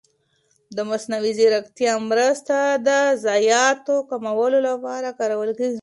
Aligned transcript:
د 0.75 0.77
مصنوعي 0.89 1.31
ځېرکتیا 1.39 1.93
مرسته 2.09 2.57
د 2.87 2.89
ضایعاتو 3.25 3.95
کمولو 4.09 4.59
لپاره 4.69 5.09
کارول 5.19 5.51
کېږي. 5.59 5.79